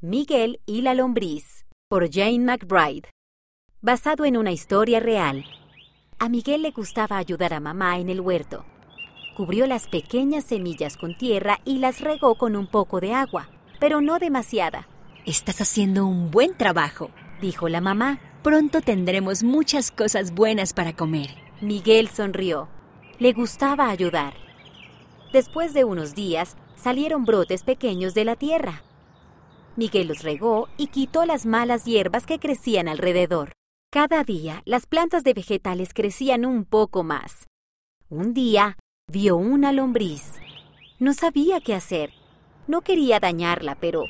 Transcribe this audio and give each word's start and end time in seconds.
Miguel 0.00 0.60
y 0.64 0.82
la 0.82 0.94
lombriz, 0.94 1.66
por 1.88 2.08
Jane 2.08 2.38
McBride. 2.38 3.10
Basado 3.80 4.24
en 4.24 4.36
una 4.36 4.52
historia 4.52 5.00
real. 5.00 5.44
A 6.20 6.28
Miguel 6.28 6.62
le 6.62 6.70
gustaba 6.70 7.18
ayudar 7.18 7.52
a 7.52 7.58
mamá 7.58 7.98
en 7.98 8.08
el 8.08 8.20
huerto. 8.20 8.64
Cubrió 9.36 9.66
las 9.66 9.88
pequeñas 9.88 10.44
semillas 10.44 10.96
con 10.96 11.18
tierra 11.18 11.58
y 11.64 11.78
las 11.78 12.00
regó 12.00 12.36
con 12.36 12.54
un 12.54 12.68
poco 12.68 13.00
de 13.00 13.12
agua, 13.12 13.48
pero 13.80 14.00
no 14.00 14.20
demasiada. 14.20 14.86
Estás 15.26 15.60
haciendo 15.62 16.06
un 16.06 16.30
buen 16.30 16.56
trabajo, 16.56 17.10
dijo 17.40 17.68
la 17.68 17.80
mamá. 17.80 18.20
Pronto 18.44 18.80
tendremos 18.80 19.42
muchas 19.42 19.90
cosas 19.90 20.32
buenas 20.32 20.74
para 20.74 20.94
comer. 20.94 21.30
Miguel 21.60 22.06
sonrió. 22.06 22.68
Le 23.18 23.32
gustaba 23.32 23.90
ayudar. 23.90 24.34
Después 25.32 25.74
de 25.74 25.82
unos 25.82 26.14
días, 26.14 26.56
salieron 26.76 27.24
brotes 27.24 27.64
pequeños 27.64 28.14
de 28.14 28.24
la 28.24 28.36
tierra. 28.36 28.84
Miguel 29.78 30.08
los 30.08 30.24
regó 30.24 30.68
y 30.76 30.88
quitó 30.88 31.24
las 31.24 31.46
malas 31.46 31.84
hierbas 31.84 32.26
que 32.26 32.40
crecían 32.40 32.88
alrededor. 32.88 33.52
Cada 33.92 34.24
día 34.24 34.60
las 34.64 34.86
plantas 34.86 35.22
de 35.22 35.34
vegetales 35.34 35.94
crecían 35.94 36.44
un 36.44 36.64
poco 36.64 37.04
más. 37.04 37.46
Un 38.10 38.34
día 38.34 38.76
vio 39.06 39.36
una 39.36 39.70
lombriz. 39.70 40.32
No 40.98 41.14
sabía 41.14 41.60
qué 41.60 41.76
hacer. 41.76 42.10
No 42.66 42.80
quería 42.80 43.20
dañarla, 43.20 43.76
pero 43.76 44.06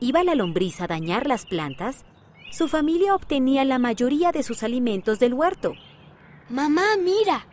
¿iba 0.00 0.24
la 0.24 0.34
lombriz 0.34 0.80
a 0.80 0.88
dañar 0.88 1.28
las 1.28 1.46
plantas? 1.46 2.04
Su 2.50 2.66
familia 2.66 3.14
obtenía 3.14 3.64
la 3.64 3.78
mayoría 3.78 4.32
de 4.32 4.42
sus 4.42 4.64
alimentos 4.64 5.20
del 5.20 5.34
huerto. 5.34 5.74
Mamá, 6.48 6.96
mira. 7.00 7.46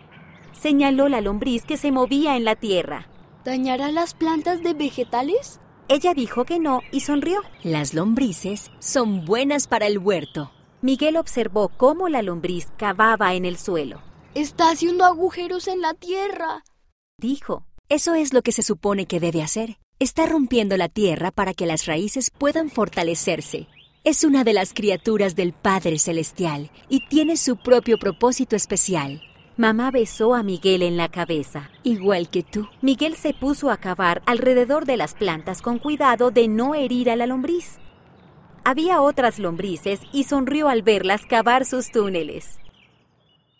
Señaló 0.54 1.07
la 1.07 1.21
lombriz 1.21 1.65
que 1.65 1.77
se 1.77 1.91
movía 1.91 2.35
en 2.35 2.45
la 2.45 2.55
tierra. 2.55 3.07
¿Dañará 3.45 3.91
las 3.91 4.15
plantas 4.15 4.63
de 4.63 4.73
vegetales? 4.73 5.62
Ella 5.91 6.13
dijo 6.13 6.45
que 6.45 6.59
no 6.59 6.81
y 6.91 6.99
sonrió. 6.99 7.41
Las 7.63 7.95
lombrices 7.95 8.70
son 8.77 9.25
buenas 9.25 9.67
para 9.67 9.88
el 9.88 9.98
huerto. 9.98 10.52
Miguel 10.84 11.17
observó 11.17 11.70
cómo 11.70 12.09
la 12.09 12.21
lombriz 12.21 12.68
cavaba 12.77 13.34
en 13.34 13.43
el 13.43 13.57
suelo. 13.57 13.99
Está 14.35 14.70
haciendo 14.70 15.04
agujeros 15.04 15.67
en 15.67 15.82
la 15.82 15.95
tierra. 15.95 16.63
Dijo. 17.17 17.65
Eso 17.90 18.13
es 18.13 18.34
lo 18.34 18.43
que 18.43 18.51
se 18.51 18.62
supone 18.62 19.07
que 19.07 19.20
debe 19.20 19.41
hacer. 19.41 19.79
Está 19.98 20.27
rompiendo 20.27 20.77
la 20.77 20.90
tierra 20.90 21.32
para 21.32 21.55
que 21.55 21.65
las 21.65 21.87
raíces 21.87 22.29
puedan 22.29 22.70
fortalecerse. 22.70 23.67
Es 24.04 24.23
una 24.23 24.43
de 24.43 24.54
las 24.54 24.76
criaturas 24.76 25.35
del 25.35 25.54
Padre 25.54 25.98
Celestial 25.98 26.70
y 26.87 27.07
tiene 27.07 27.35
su 27.35 27.57
propio 27.57 27.98
propósito 27.98 28.55
especial. 28.55 29.23
Mamá 29.60 29.91
besó 29.91 30.35
a 30.35 30.41
Miguel 30.41 30.84
en 30.84 30.96
la 30.96 31.10
cabeza. 31.10 31.70
Igual 31.84 32.29
que 32.29 32.43
tú. 32.43 32.70
Miguel 32.82 33.18
se 33.18 33.34
puso 33.34 33.70
a 33.71 33.76
cavar 33.76 34.21
alrededor 34.26 34.85
de 34.85 34.96
las 34.96 35.16
plantas 35.16 35.62
con 35.62 35.79
cuidado 35.79 36.32
de 36.32 36.48
no 36.48 36.76
herir 36.76 37.10
a 37.10 37.18
la 37.18 37.27
lombriz. 37.27 37.77
Había 38.63 39.01
otras 39.01 39.38
lombrices 39.38 39.99
y 40.13 40.24
sonrió 40.24 40.70
al 40.70 40.82
verlas 40.82 41.26
cavar 41.26 41.66
sus 41.66 41.91
túneles. 41.91 42.57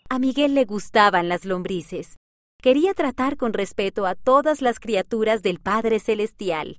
A 0.08 0.18
Miguel 0.18 0.54
le 0.54 0.64
gustaban 0.64 1.28
las 1.28 1.44
lombrices. 1.44 2.16
Quería 2.62 2.94
tratar 2.94 3.36
con 3.36 3.52
respeto 3.52 4.06
a 4.06 4.14
todas 4.14 4.62
las 4.62 4.80
criaturas 4.80 5.42
del 5.42 5.60
Padre 5.60 6.00
Celestial. 6.00 6.78